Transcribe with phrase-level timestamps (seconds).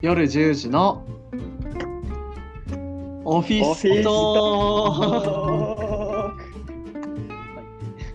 [0.00, 1.04] 夜10時の
[3.24, 5.24] オフィストーク。
[5.24, 6.32] ト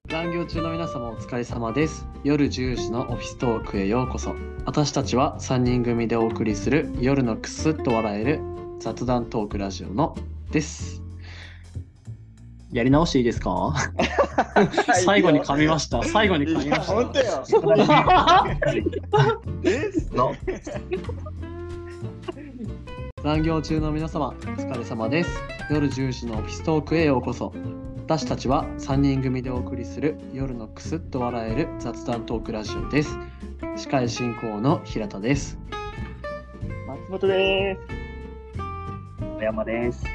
[0.09, 2.07] 残業中の皆様お疲れ様です。
[2.23, 4.33] 夜10時のオフィストークへようこそ。
[4.65, 8.39] 私たちは3人組でお送りする夜のクスッと笑える
[8.79, 10.15] 雑談トークラジオの
[10.51, 11.01] です。
[12.71, 13.73] やり直していいですか？
[15.03, 16.01] 最後に噛みました。
[16.01, 16.93] 最後に噛みました。
[16.93, 17.43] 本当よ。
[19.61, 20.33] ですの
[23.23, 25.29] 残業中の皆様お疲れ様です。
[25.71, 27.53] 夜10時のオフィストークへようこそ。
[27.99, 33.17] 私たちは3人組でお送りする夜のクスッと笑える雑談トークラジオです。
[33.77, 35.57] 司会進行の平田です。
[36.85, 37.81] 松本です。
[39.37, 40.05] 小山です。
[40.05, 40.11] よ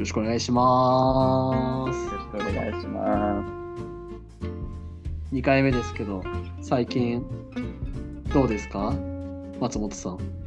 [0.00, 1.96] ろしくお願いします。
[2.04, 3.42] よろしくお願いしま
[5.32, 6.22] 2回目ですけど
[6.60, 7.24] 最近
[8.34, 8.92] どうですか？
[9.58, 10.18] 松本さん。
[10.18, 10.43] す。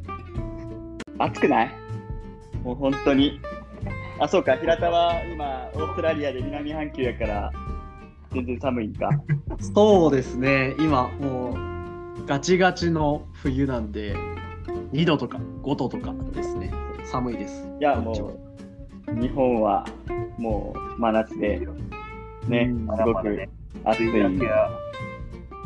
[1.20, 1.72] 暑くない？
[2.64, 3.40] もう本当に。
[4.20, 7.52] あ、そうか、平田は今、オーストラリアで南半球やから、
[8.34, 9.10] 全然寒いんか？
[9.60, 10.76] そうですね。
[10.80, 11.56] 今も
[12.22, 14.16] うガチガチの冬なんで
[14.94, 16.72] 2度とか5度とかですね。
[17.06, 17.66] 寒いです。
[17.80, 18.38] いや、も
[19.08, 19.86] う、日本は
[20.38, 21.66] もう真夏で、
[22.48, 22.98] ね、うん。
[22.98, 23.48] すごく
[23.86, 24.10] 暑い。
[24.10, 24.70] 梅雨明けは、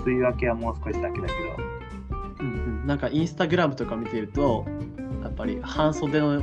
[0.05, 1.39] 梅雨明けはもう少しだけだけど、
[2.41, 4.73] うんうん、なんかインスタグラムとか見てるとや
[5.31, 6.41] っぱり半袖の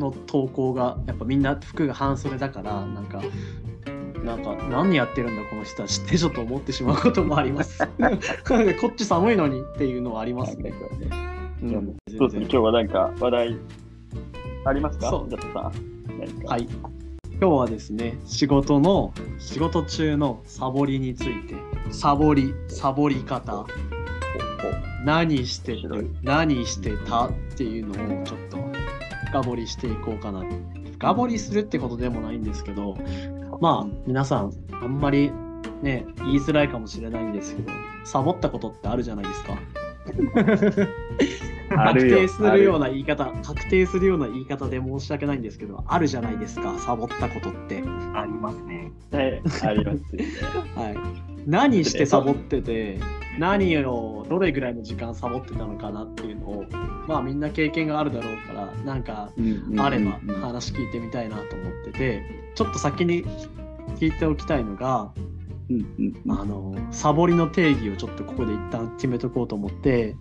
[0.00, 3.22] の投稿がやっぱみんな服が半袖だからなんか
[4.24, 7.78] なんか何やってるんだこの人たちってちょっと思ってしまうこともあります。
[8.80, 10.56] こっち寒いのにっていうのはあります。
[10.56, 10.72] ね。
[11.62, 11.96] うん。
[12.18, 13.56] どうですね、今日はなんか話題
[14.64, 15.10] ありますか？
[15.10, 15.52] そう。
[15.52, 15.72] か。
[16.46, 16.66] はい。
[17.40, 21.54] 今日はですね、仕事の、仕事中のサボりについて、
[21.90, 23.64] サボり、サボり方、
[25.04, 25.82] 何してて
[26.22, 28.58] 何してたっていうのをちょっと
[29.26, 30.44] 深掘りしていこうかな。
[30.92, 32.96] 深掘りするってことでもないんですけど、
[33.60, 35.32] まあ、皆さん、あんまり
[35.82, 37.72] ね、言いづらいかもしれないんですけど、
[38.04, 39.58] サボったことってあるじゃないですか。
[41.70, 47.82] 確定するような言い方、確定するような言い方で申し訳ないんですけど、あるじゃないですか、サボったことって。
[48.14, 48.92] ありますね。
[49.12, 50.26] はい、ありますよね。
[50.74, 51.29] はい。
[51.46, 52.98] 何してサボってて、
[53.38, 56.64] 何をどれぐらいの時間サボってたのかなっていうのを、
[57.06, 59.30] まあみんな経験があるだろうから、なんか
[59.78, 62.22] あれば話聞いてみたいなと思ってて、
[62.54, 63.24] ちょっと先に
[63.96, 65.12] 聞いておきたいのが、
[65.70, 66.40] うんうんうん。
[66.40, 70.16] あの、サボりの定義をちょっとここで一旦決めとこうと思って、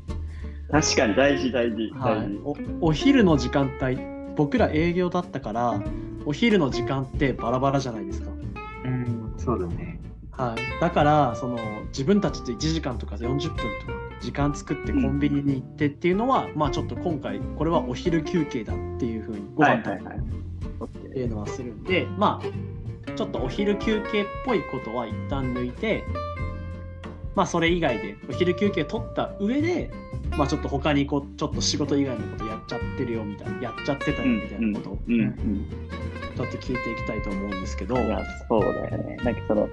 [0.71, 1.91] 確かに大事大事大事。
[1.95, 2.39] はい、
[2.81, 3.97] おお昼の時間帯
[4.35, 5.81] 僕ら営業だったから
[6.25, 8.29] お昼の時間ってバラバラじゃないですか、
[8.85, 9.98] うん、そうだね。
[10.39, 11.57] はい、だからその
[11.87, 13.59] 自分たちで1時間とか40分とか
[14.21, 20.15] 時間作ってコンビニに行ってっていうのは、まあちょっと今回これはお昼休憩だっていうふうにご飯食べた
[20.85, 26.05] っていうのはするんで、まあちょっとお昼休憩っぽいことは一旦抜いて
[27.35, 29.91] まあそれ以外でお昼休憩取った上で
[30.37, 35.65] まあちょっと他にこうちょっと仕事以外のことやっちゃってるよみたいなやっちゃってたよみたいなことをうんうん。
[36.39, 39.17] ちょっと聞いていきたいと思うんですけど、いや、そうだよね。
[39.25, 39.69] なんかその、イ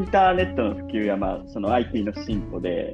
[0.00, 2.92] ンターネットの普及や、まあ、その IT の進歩で、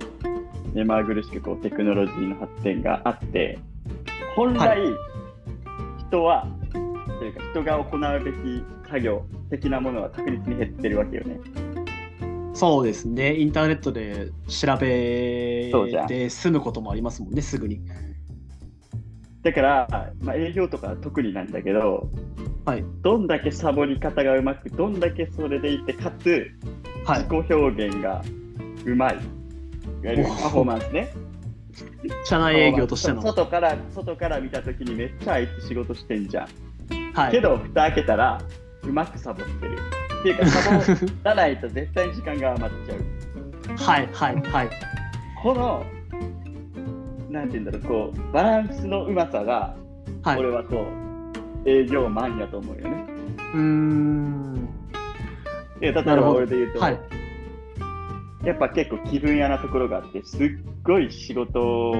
[0.75, 3.59] 目まぐるしくこうテクノロジーの発展があって、
[4.35, 4.81] 本来、はい。
[6.09, 6.47] 人は、
[7.19, 11.41] というか人が行うべき作業的なものは確実に減ってるわけよね。
[12.53, 13.37] そうですね。
[13.37, 15.71] インターネットで調べ
[16.09, 17.81] て済むこともありますもんねすぐに。
[19.43, 22.11] だから、まあ、営業とかは特になんだけど、
[22.65, 22.85] はい。
[23.03, 26.51] どんだけサボり方がうまく、どんだけそれでいて、かつ、
[27.07, 28.21] はい自己表現が
[28.85, 29.15] うまい。
[29.15, 29.23] いわ
[30.03, 31.13] ゆるパフォーマンスね。
[32.25, 36.49] 社内営業としてのそ外から外から見たときにめっちゃあいつ仕事してんじゃん。
[37.15, 38.41] はいけど、蓋開けたら、
[38.83, 39.79] うまくサボってる。
[40.21, 43.77] っていうか、サボらないと絶対に時間が余っちゃう。
[43.77, 44.71] はいはいはい
[45.43, 45.85] この、
[47.31, 49.77] なんて言うんだろう、こう、バランスのうまさが、
[50.23, 50.87] はい俺はこ
[51.65, 53.07] う、営業マンやと思うよね。
[53.55, 54.56] うーん
[55.81, 56.99] 例えば俺で言うと、はい。
[58.45, 60.49] やっぱ結構気分屋なところがあって、すっ
[60.85, 61.93] ごい仕事を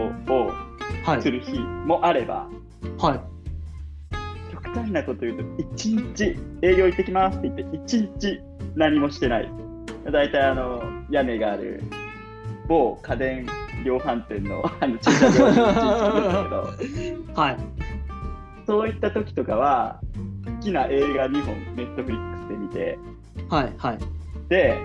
[1.05, 1.23] はい。
[1.23, 2.49] する日もあれば、
[2.99, 3.21] はい。
[4.53, 8.41] 極端なこと言うと、一日営業行ってきますって言って、一日
[8.77, 9.51] 何もしてない。
[10.11, 10.81] 大体あの
[11.11, 11.83] 屋根がある
[12.69, 13.47] 某家電
[13.85, 17.57] 量販店の あの駐車場に一日行くんだけど、 はい。
[18.67, 20.01] そういった時とかは、
[20.45, 22.99] 好きな映画2本、ネットフリックスで見て、
[23.49, 23.99] はいはい。
[24.49, 24.79] で、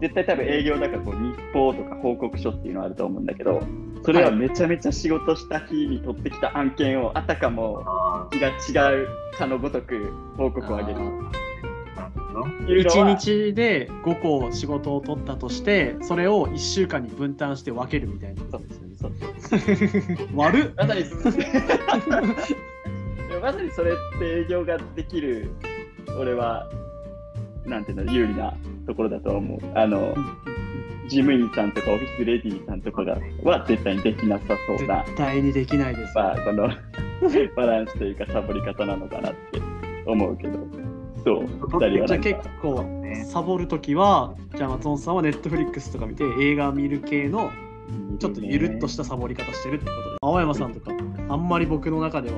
[0.00, 3.60] 絶対多分営業だからこう日報とか報告書っていうのあると思うんだけど、
[4.04, 10.98] それはめちゃめちゃ仕事した日に取ってきた案件をあたかもあ気が違うかのごとく報告をあげる。
[10.98, 12.32] あ、なるほ
[12.66, 12.72] ど。
[12.72, 18.42] いうの1は日で5個仕事を取ったとしてそれを1週間に分担して分けるみたいな。
[18.42, 19.12] ことですよねそう
[20.36, 20.72] 悪っ。
[20.76, 20.94] まさ
[23.42, 25.50] まさにそれって営業ができる
[26.18, 26.68] 俺は
[27.66, 28.54] なんていうの有利な
[28.86, 29.58] ところだと思う。
[29.74, 30.14] あの
[31.08, 35.04] 事務員さんとかオフィスレディーさんとかがは絶対にできなさそうな。
[35.04, 36.68] 絶対にできないです、まあこの
[37.56, 39.60] バランスというかサボり方なのかなって
[40.06, 40.58] 思うけど。
[41.24, 47.50] そう二人はじゃ結構ねサボるときはじゃあ松本さんはネットフリックスとか見て映画見る系の
[48.18, 50.16] ちょっとゆるっとしたサボり方してるってことで。
[50.22, 50.92] 青山さんとか
[51.28, 52.36] あんまり僕の中では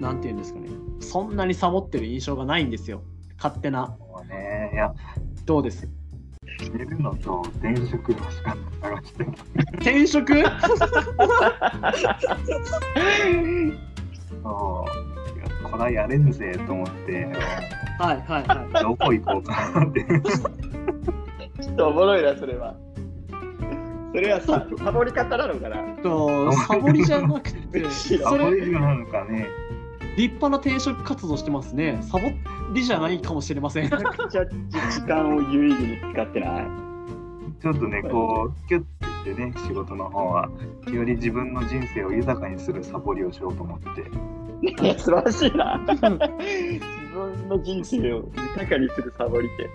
[0.00, 0.68] なんて言うんですかね。
[1.00, 3.02] そんなにサボってる印象がないんですよ。
[3.36, 3.96] 勝手な
[4.72, 4.76] そうね。
[4.76, 4.94] いや、
[5.44, 5.88] どうです？
[6.72, 9.32] 寝るのと転職の仕方探してる。
[9.80, 10.32] 転職？
[10.34, 10.42] そう。
[10.42, 10.48] いや、
[15.70, 17.24] これはやれんぜと思って、
[17.98, 20.04] はいはいはいどこ行こうかなって。
[21.60, 22.74] ちょっとおもろいなそれは
[24.12, 25.76] それはさサボり方なのかな？
[26.02, 29.46] とサボりじゃなくてそ サボりなのかね。
[30.16, 31.98] 立派な転職活動してますね。
[32.02, 32.30] サボ
[32.72, 33.84] りじゃないかもしれません。
[33.84, 34.44] めちゃくちゃ
[34.90, 36.66] 時間を有意義に使ってない。
[37.60, 40.50] ちょっとね、こう、キュッてしてね、仕事の方は、
[40.92, 44.82] より自分の人生を豊かにするサボりをしようと思って。
[44.84, 45.80] いや素晴らしいな。
[45.86, 49.70] 自分の人生を豊かにするサボりって。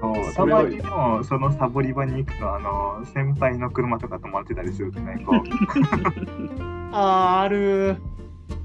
[0.00, 5.38] そう、それはたまにもそのサボり場に行くと、あの、先輩の車とか止まってたりするとね、こう、
[6.92, 7.96] あーある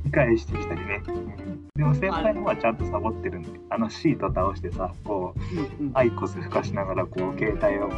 [0.07, 1.03] 理解してきたりね。
[1.07, 7.89] うんでも先輩の方はちゃんとサボってるんで、あのシート倒してさ、こう、うんうんアイコス吹かしながら、こう、携帯を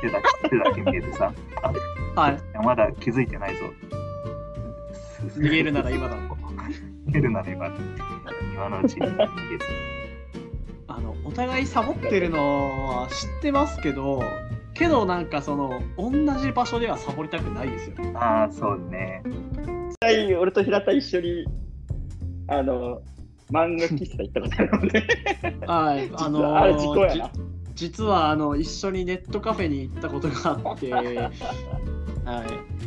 [0.00, 1.32] 手だけ手だけ見えてさ、
[1.62, 1.72] あ
[2.20, 3.64] はいまだ気づいてないぞ。
[5.36, 6.14] 逃げるなら今だ
[7.08, 7.74] 逃げるなら今だ。
[8.54, 9.30] 今のうちに逃げる。
[10.86, 12.38] あのお互いサボってるの
[13.00, 14.22] は知ってますけど
[14.72, 19.22] けどなんかその同じ場所ではサボりたくないですよああ、そうね。
[20.06, 21.44] 実際俺と平田一緒に
[22.48, 23.02] あの
[23.50, 25.06] 漫画喫茶行ったことあるもんね
[25.66, 27.30] はい あの実はあれ事故やな。
[27.74, 31.30] じ実はあの一緒にネットカフェに行ったことがあって はい。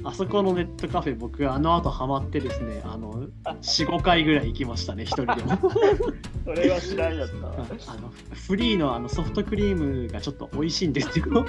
[0.03, 5.71] あそこのネットカフェ僕あの後ハマってですねあの45回ぐらい行きましたね一人でも。
[6.43, 7.53] それは知らんやったわ。
[7.87, 11.45] あのフリーのあのソフトクリームがちょっと美味しいんですよ。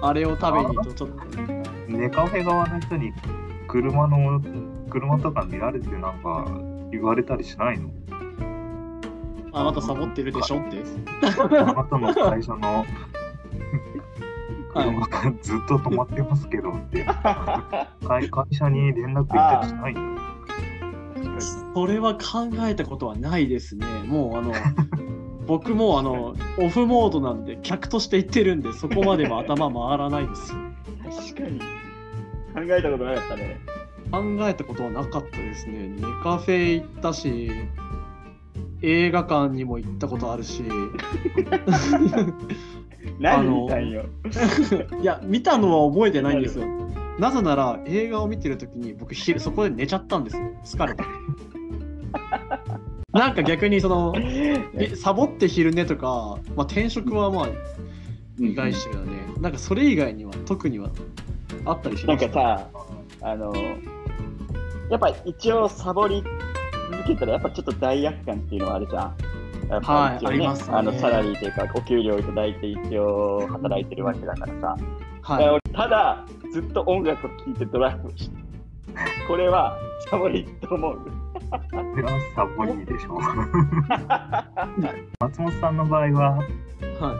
[0.00, 1.47] あれを食べにとちょっと
[1.98, 3.12] ネカフェ側の人に
[3.66, 4.40] 車の
[4.88, 6.46] 車とか見られてなんか
[6.92, 7.90] 言われたりしないの？
[9.52, 10.84] あなたサボってるでしょって。
[11.20, 12.86] あなたの会社の
[14.72, 17.04] 車がずっと止まってますけどって。
[18.06, 20.16] 会会社に連絡行ったりしないの？
[21.74, 23.84] それは考えたことはないですね。
[24.06, 24.52] もうあの
[25.48, 30.52] 僕もあのオフモードなんで客として行ってるんでそこまでは頭回らないです。
[30.52, 30.58] よ。
[31.10, 31.60] 確かに
[32.58, 33.60] 考えたことなかったね
[34.10, 35.88] 考えたことはなかったですね。
[35.88, 37.50] ネカフェ行ったし、
[38.80, 40.62] 映画館にも行ったことあるし、
[43.20, 44.06] 何見たんよ
[45.02, 46.66] いや見たのは覚えてないんですよ。
[47.18, 50.42] なぜなら映画を見てるときに僕昼そこで寝ちゃったんですよ。
[50.64, 51.02] 疲れて。
[53.12, 54.14] なんか逆にその
[54.74, 57.48] えサボって昼寝とか、まあ、転職はまあ
[58.38, 60.90] 意外してるよね、なんかそれ以外には特には
[61.64, 62.68] あったりしなんますかさ
[63.22, 63.52] あの
[64.90, 66.22] やっぱ一応サボり
[66.90, 69.16] 続けたらやっぱちょっと罪悪感っていうのはあるじゃん。
[69.68, 74.76] やっぱ一応はいありますねあのサラリーというかお給料をいただいて一応働いてるわけだからさ。
[75.22, 78.36] はい俺ただずっと音楽を聴いてドライブして
[79.26, 79.76] これは
[80.08, 80.98] サボりと思う。
[82.34, 83.20] サボりでしょう
[85.20, 86.38] 松本さんの場合は
[87.00, 87.14] は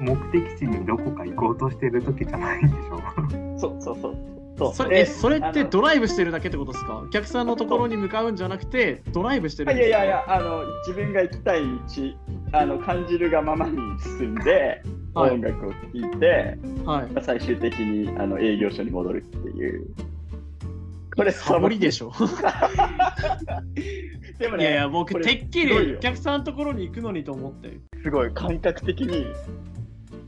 [0.00, 4.16] 目的地にどこか行こうとしてる時じゃないでしょそうそうそう。
[4.58, 4.70] そう。
[4.70, 6.98] い、それそれってドライブしてるだけってことですか？
[6.98, 9.98] お客さんのところに向かうんじゃなくてドライブしてるんいですか？
[9.98, 11.78] やいやいや、あの自分が行きたい道、
[12.58, 14.82] あの感じるがままに進んで、
[15.14, 15.32] はい。
[15.32, 17.08] 音楽を聴いて、はい。
[17.22, 19.86] 最終的にあの営業所に戻るっていう。
[21.16, 22.12] これサボりでしょ。
[24.38, 25.84] でもね、いやいや僕これてっきすごいよ。
[25.86, 27.78] りお客さんのところに行くのにと思って。
[28.04, 28.30] すごい。
[28.32, 29.26] 感覚的に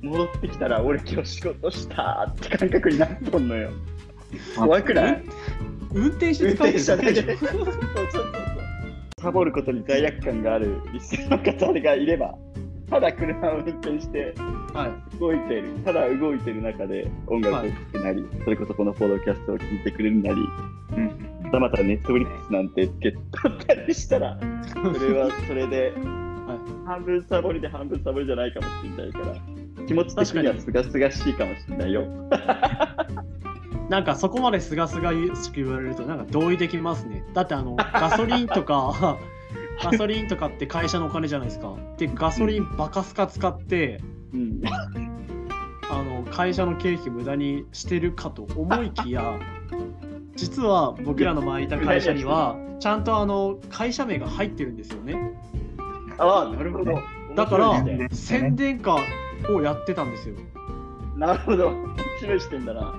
[0.03, 3.71] 戻ってきたら、俺今日仕事したって感覚になっとんのよ。
[4.57, 5.23] 怖くない？
[5.93, 7.47] 運転して運疲れ転てるだけでしょ？
[7.47, 7.47] 者だけで。
[7.47, 7.75] そうそうそう
[8.13, 8.25] そう。
[9.21, 12.35] サボることに罪悪感があるリスナーの方がいれば、
[12.89, 14.35] ただ車を運転して
[14.73, 15.19] はい。
[15.19, 20.41] 動いてる、ただ動いてる中で音楽を聴くなり、それこそこのポッドキャストを聴いてくれるなり、
[20.97, 24.39] うんまたまたネットフリックスなんてつけとったりしたら、
[24.71, 25.93] それはそれで、
[26.87, 29.27] 半分サボりで半分サボりじゃないかもしれないから、
[29.87, 32.07] 気持ち的にはすがすがしいかもしれないよ。
[33.89, 37.25] なんかそこまですがすがしく言われるとなんか同意できますね。
[37.35, 39.19] だってあのガソリンとか
[39.83, 41.75] ガソリンとかって会社のお金じゃないですか。
[41.97, 44.01] でガソリンバカスカ使って
[44.33, 44.61] うん、
[45.91, 49.39] あの会社の経費無駄にしてるかと思いきや
[50.37, 55.15] 実は僕らの前いた会社にはちゃんとあの会社名が入ってるんですよね。
[56.17, 56.99] ああ、なるほど。
[57.35, 60.35] だからね宣伝カーをやってたんですよ。
[61.17, 61.73] なるほど。
[62.21, 62.95] 示してんだな。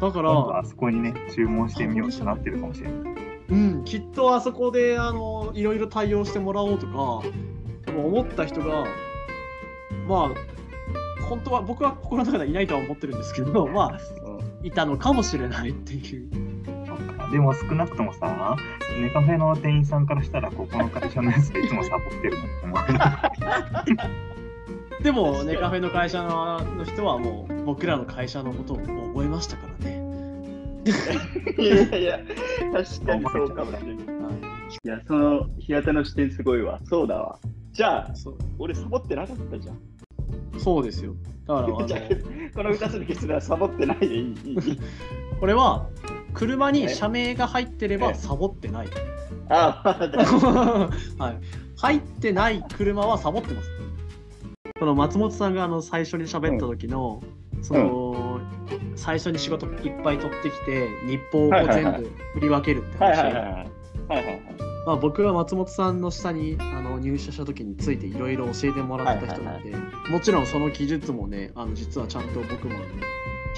[0.00, 3.20] だからあそこにね、注文してみようってなってるかもしれない。
[3.50, 8.84] うん、きっとあそこであのいろいろ対応してもらおうとか多分思った人が
[10.06, 13.98] まあ本当は僕は心の中ではいないとは思ってるんですけどまあ
[14.62, 16.30] いたのかもしれないっていう
[17.30, 18.56] でも少なくともさ、
[19.00, 22.80] ネカフェの店員さんからしたら、ここの会社のやつでいつもサボってるのって思う。
[25.02, 30.02] でもねカフェの会社のの人はもう僕らの会社のことを覚えましたからね、
[31.58, 32.18] いやいや、
[32.72, 34.10] 確かにそうかもしれない。
[34.84, 36.80] いや、その平田の視点すごいわ。
[36.84, 37.38] そうだわ。
[37.72, 38.14] じゃあ、
[38.58, 39.78] 俺サボってなかったじゃん。
[40.58, 41.14] そうですよ
[41.46, 41.76] だからあの
[42.54, 44.34] この2つの結論はサボってないでいい。
[45.40, 45.88] これは
[46.34, 48.88] 車に社名が入ってれえばサボってない
[49.48, 51.38] ああ、だはい、
[51.76, 53.79] 入ってない車はサボってます。
[54.80, 57.22] この松本さんがあの最初に喋った時の、
[57.60, 58.40] その、
[58.96, 63.68] 最初に仕事いっぱい取ってきて日報を全部振り分けるって話。
[64.86, 69.76] まあ、僕は松本さんの下にあの入社した時についていろいろ教えてもらってた人なんで、
[70.08, 72.80] もちろんその技術もねあの実はちゃんと僕も、ね、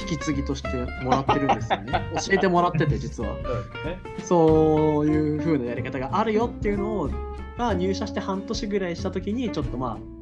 [0.00, 0.69] 引き継ぎとして
[1.05, 3.37] もらってるんですよね 教えてもらってて実は。
[3.37, 3.99] そうですね。
[4.25, 7.11] そういう風なやり方があるよっていうのを、
[7.57, 10.22] まあ、入社して半年ぐらいした時にちょっとまあ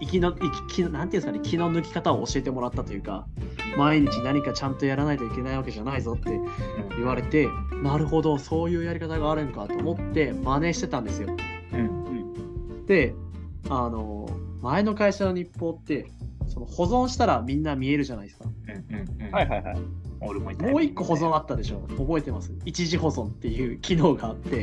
[0.00, 3.26] 息の息気のなんていうんですかね気の抜き方を教えてもらったというか
[3.76, 6.38] 毎日何かちゃんとやらないといけないわけじゃないぞって
[6.96, 7.48] 言われて
[7.82, 11.28] なるほどそういうやり方があるんかと思って真似してたんですよ。
[11.72, 13.14] うんで
[13.68, 14.28] あの
[14.62, 16.10] 前の会社の日報って
[16.48, 18.46] その保存したらみんな見えるじゃないですか。
[18.46, 19.78] うんうんうんはいはいはい。
[20.20, 21.80] 俺ももう一個保存あったでしょ？
[21.96, 22.52] 覚えてます？
[22.64, 24.62] 一時保存っていう機能があって。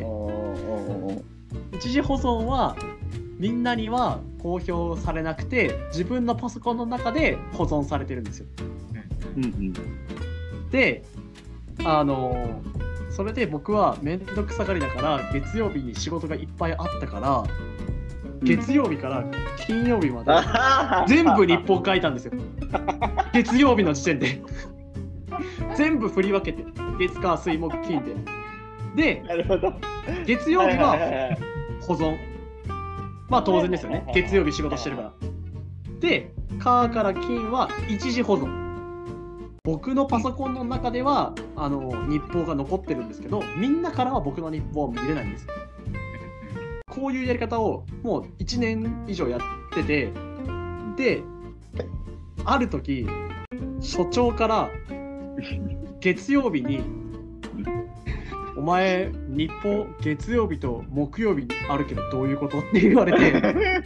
[1.74, 2.76] 一時保存は
[3.38, 8.46] みんなには公表されなくて自分のパソコンの中で保存されてるんですよ。
[9.38, 9.74] うんうん。
[10.72, 11.04] で
[11.84, 12.62] あの
[13.10, 17.44] それで僕は面倒くさがりだから月曜日に仕事がいっぱいあったから
[18.42, 19.26] 月曜日から
[19.66, 22.34] 金曜日まであ全部日報書いたんですよ。
[23.34, 24.42] 月曜日の時点で
[25.76, 26.64] 全部振り分けて
[27.00, 28.02] 月火水木金
[28.96, 29.22] で。
[29.22, 29.24] で。
[30.26, 30.98] 月曜日は
[31.82, 32.35] 保存。
[33.30, 34.06] まあ当然ですよね。
[34.14, 35.14] 月曜日仕事してるから。
[36.00, 38.66] で、火から金は一時保存。
[39.64, 45.48] 僕のパソコンの中ではあの日報が残ってるんですけど、みんなからは僕の日報は見れないんです。
[46.88, 49.42] こういうやり方をもう1年以上やっ
[49.74, 50.14] てて、
[50.96, 51.24] で、
[52.46, 53.08] ある時、
[53.82, 54.70] 所長から
[56.00, 56.82] 月曜日に
[58.56, 63.84] お前、日報、月曜日と木曜日にあるけど、どういうことって言われて、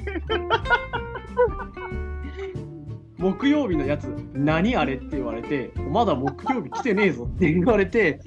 [3.17, 8.21] 木曜日のやつ、何あれって言われて、まだ木曜日来てねえぞって言われて、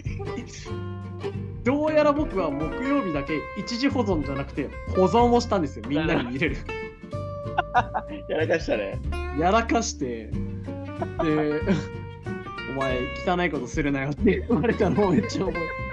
[1.63, 6.57] どうやら僕は木曜日だけ一時保存じゃなくて、保存をしたんですよ、みんなに見れる。
[8.29, 9.01] やらかしたね。
[9.39, 11.61] やらかして、で、
[12.75, 15.92] お前、汚いことするなよって言われたのをめっちゃ覚えて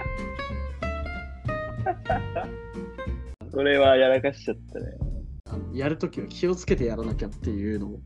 [3.51, 4.85] それはやらかしちゃったね。
[5.51, 7.99] あのやるときは気をつけてやらなきゃっていうのも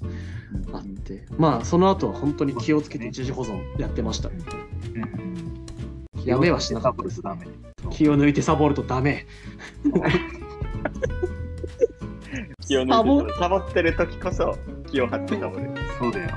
[0.72, 4.30] あって、まあその後は本当に気をつけて一時保存やってました。
[4.30, 4.38] うん
[6.25, 7.22] やめはしなかったです。
[7.92, 9.25] 気を抜いてサボるとダメ。
[12.65, 14.58] 気を抜いてサボってる時こそ
[14.89, 15.70] 気を張ってサボる。
[16.00, 16.30] そうだよ。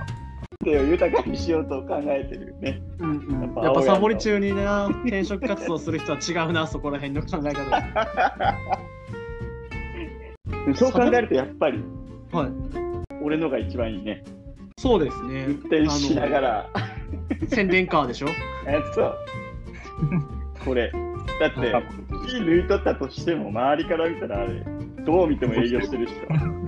[0.66, 2.82] 手を豊かにしようと考えてるね。
[2.99, 8.66] うんうん、やっぱやっぱサボり中にな転職活動する人は違うな、そこら辺の考え方。
[10.75, 11.80] そう考えるとやっぱり
[12.32, 12.49] はい。
[13.23, 14.25] 俺のが一番いいね。
[14.78, 15.44] そうですね。
[15.46, 16.70] 運転しながら。
[17.49, 18.26] 宣伝カーでしょ？
[18.66, 19.16] えそう。
[20.64, 20.90] これ。
[21.40, 21.73] だって、
[22.28, 24.64] 火抜いとったとしても、周りから見たらあれ、
[25.05, 26.16] どう見ても営業してる人。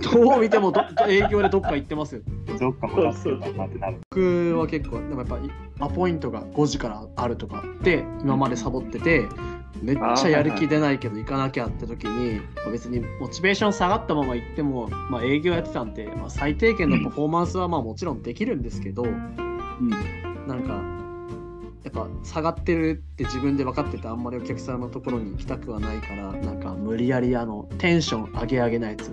[0.22, 2.22] どう見てもど営業でどっか行ってますよ。
[2.58, 3.98] どっかも助けるなってなる。
[4.10, 5.38] 僕は結構でもやっぱ
[5.86, 9.26] アポイントが5時からあるとかって今までサボってて
[9.82, 19.04] めっちゃやる気出ないけど行かなきゃって時に別にモチベーション下がったまま行っても、まあ、営業やってたんで、まあ、最低限のパフォーマンスはまあもちろんできるんですけど、
[20.46, 20.97] なんか
[21.84, 29.10] やっぱ下がってるって自分で分かっててあんまりお客さんのところに行きたくはないからなんか無理やりあのテンション上げ上げなやつ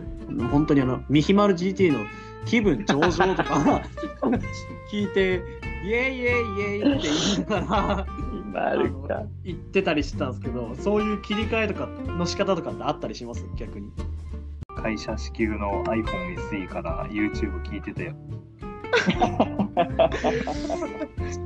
[0.51, 2.00] 本当にあのミヒマル GT の
[2.45, 3.81] 気分上々とか
[4.91, 5.41] 聞いて
[5.86, 8.07] イエイイエイイエイって言いながら。
[9.43, 13.45] 言ってたりしてたんですけどそういう切り替えとかの仕方とかってあったりします？
[13.57, 13.91] 逆に
[14.81, 18.15] 会社支給の iPhone SE から YouTube 聞いてたよ。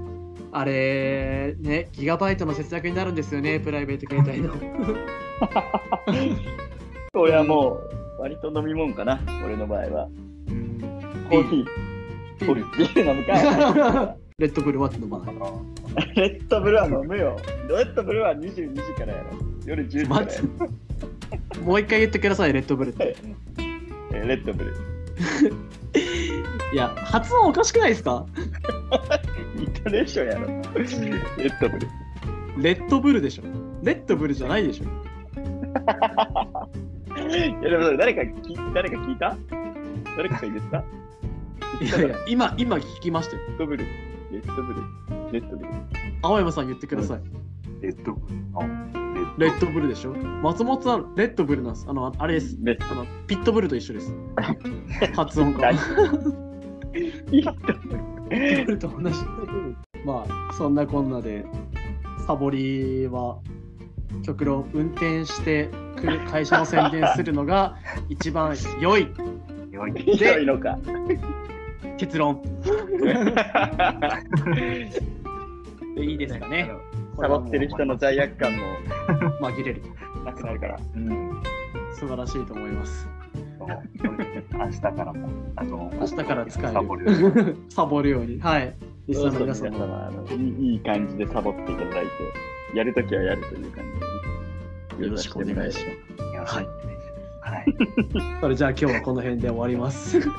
[0.51, 4.53] あれねギガバイトの節約になるんですよねプライベート携帯の
[7.13, 7.79] 俺はも
[8.17, 10.07] う、割と飲み物かな、俺の場合は。
[11.29, 11.65] コーヒー。
[12.39, 13.33] ビールビール飲むか。
[14.37, 15.35] レッドブルは飲まない
[16.15, 17.35] レッドブルは飲むよ。
[17.67, 19.29] レッドブルは22時からやろ。
[19.65, 20.43] 夜10時からや待っ
[21.57, 23.11] てもう一回言ってくださいレッドブルってろ。
[24.13, 24.73] えレッドブル。
[26.71, 28.25] いや発音おかしくないですか？
[29.79, 30.47] イントネーションやろ。
[30.47, 30.51] レ
[31.45, 31.87] ッドブル。
[32.61, 33.43] レッドブルでしょ。
[33.81, 34.85] レッドブルじゃないでしょ。
[37.15, 39.37] いやでも誰か聞い誰か聞いた？
[40.17, 40.83] 誰かが言ってた？
[41.81, 43.43] いやいや今今聞きましたよ。
[43.47, 43.85] レッドブル。
[44.31, 44.81] レッドブル。
[45.31, 45.69] レッドブル。
[46.23, 47.21] 青山さん言ってください。
[47.81, 48.35] レッドブル。
[48.51, 48.61] の
[49.37, 49.67] レッド。
[49.67, 50.13] ブルでしょ。
[50.13, 51.85] 松本さんレッドブルなんです。
[51.87, 52.57] あのあれです。
[52.61, 54.13] レッあのピットブルと一緒です。
[55.15, 55.71] 発音が。
[56.91, 57.53] ピット
[58.65, 59.15] ブルと同じ
[60.05, 61.45] まあそんなこんなで
[62.25, 63.39] サボりは
[64.23, 67.77] 極論運転してくる会社の宣伝するのが
[68.09, 69.07] 一番良い。
[69.71, 69.91] 良い。
[69.91, 70.77] いいのか。
[71.97, 72.41] 結論。
[75.95, 76.71] でいいですかね。
[77.19, 78.63] サボってる人の罪悪感も。
[79.41, 79.81] 紛れる。
[80.25, 80.79] なくなるから。
[80.95, 80.99] う。
[80.99, 81.41] ん。
[81.93, 83.09] 素晴らしいと思います。
[84.53, 87.57] 明日からも、あの、明日から使える。
[87.69, 88.39] サボるように。
[88.41, 93.83] はいリスナーの皆皆様様あのいいいい感じでサボっていただいて、やるときはやるという感
[94.91, 95.79] じで、よろしくお願いし
[96.45, 96.67] はい。
[97.41, 97.65] はい。
[98.13, 100.31] ま すそれじゃあ今日はこの辺で終わります終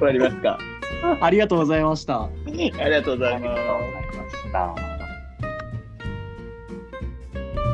[0.00, 0.58] わりますか。
[1.22, 3.48] ありがとうございましたありがとうございます。
[3.48, 4.93] ありがとうございました。